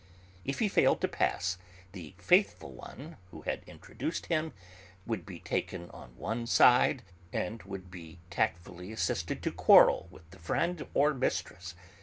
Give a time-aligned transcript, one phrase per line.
[0.43, 1.59] If he failed to pass,
[1.91, 4.51] the faithful one who had introduced him
[5.05, 10.39] would be taken on one side, and would be tactfully assisted to quarrel with the
[10.39, 11.75] friend or mistress.